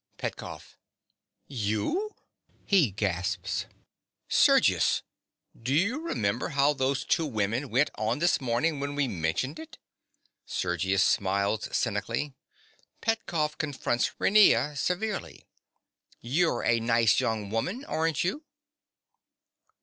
[0.17, 0.79] PETKOFF.
[1.47, 2.15] You!
[2.65, 3.67] (He gasps.)
[4.27, 5.03] Sergius:
[5.55, 9.77] do you remember how those two women went on this morning when we mentioned it?
[10.43, 12.33] (Sergius smiles cynically.
[12.99, 15.45] Petkoff confronts Raina severely.)
[16.19, 18.43] You're a nice young woman, aren't you?